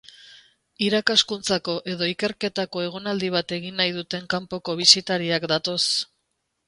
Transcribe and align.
Irakaskuntzako 0.85 1.75
edo 1.93 2.07
ikerketako 2.13 2.83
egonaldi 2.85 3.31
bat 3.35 3.53
egin 3.59 3.77
nahi 3.83 3.93
duten 4.01 4.29
kanpoko 4.35 4.77
bisitariak 4.81 5.47
datoz. 5.53 5.81